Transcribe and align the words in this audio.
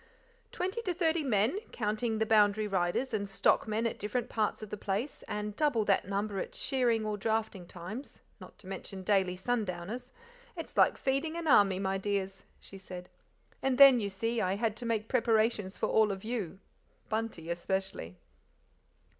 "Twenty 0.51 0.81
to 0.81 0.95
thirty 0.95 1.21
men, 1.21 1.59
counting 1.71 2.17
the 2.17 2.25
boundary 2.25 2.67
riders 2.67 3.13
and 3.13 3.29
stockmen 3.29 3.85
at 3.85 3.99
different 3.99 4.29
parts 4.29 4.63
of 4.63 4.71
the 4.71 4.75
place; 4.77 5.23
and 5.27 5.55
double 5.55 5.85
that 5.85 6.05
number 6.07 6.39
at 6.39 6.55
shearing 6.55 7.05
or 7.05 7.17
drafting 7.19 7.67
times, 7.67 8.21
not 8.39 8.57
to 8.57 8.65
mention 8.65 9.03
daily 9.03 9.35
sundowners 9.35 10.11
it's 10.57 10.75
like 10.75 10.97
feeding 10.97 11.35
an 11.37 11.45
army, 11.47 11.77
my 11.77 11.99
dears," 11.99 12.45
she 12.59 12.79
said; 12.79 13.09
"and 13.61 13.77
then, 13.77 13.99
you 13.99 14.09
see, 14.09 14.41
I 14.41 14.55
had 14.55 14.75
to 14.77 14.87
make 14.87 15.07
preparations 15.07 15.77
for 15.77 15.85
all 15.85 16.11
of 16.11 16.23
you 16.23 16.57
Bunty 17.07 17.51
especially." 17.51 18.17